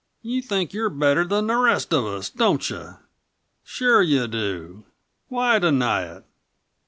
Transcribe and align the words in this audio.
"You 0.23 0.41
think 0.41 0.73
you're 0.73 0.89
better 0.89 1.23
than 1.25 1.45
the 1.45 1.57
rest 1.57 1.93
of 1.93 2.05
us, 2.05 2.27
don't 2.31 2.67
you? 2.71 2.97
Sure 3.63 4.01
you 4.01 4.27
do. 4.27 4.83
Why 5.27 5.59
deny 5.59 6.05
it? 6.17 6.23